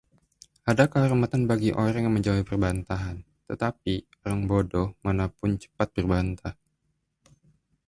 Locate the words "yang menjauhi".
2.09-2.41